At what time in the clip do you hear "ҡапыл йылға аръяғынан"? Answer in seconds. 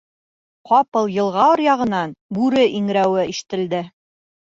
0.69-2.15